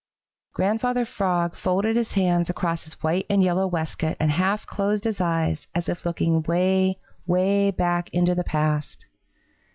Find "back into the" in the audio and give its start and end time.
7.69-8.43